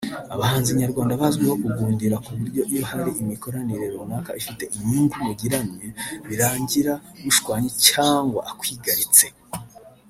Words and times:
Abahanzi 0.35 0.69
nyarwanda 0.79 1.19
bazwiho 1.21 1.55
kugundira 1.61 2.15
ku 2.25 2.31
buryo 2.37 2.61
iyo 2.71 2.83
hari 2.91 3.11
imikoranire 3.21 3.85
runaka 3.93 4.31
ifite 4.41 4.63
inyungu 4.77 5.15
mugiranye 5.25 5.85
birangira 6.27 6.93
mushwanye 7.23 7.69
cyangwa 7.89 8.39
akwigaritse 8.51 9.25